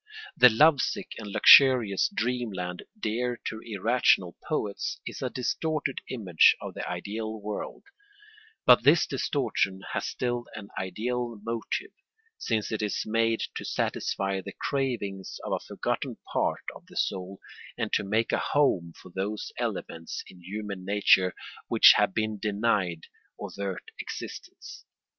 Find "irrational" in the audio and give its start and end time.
3.63-4.35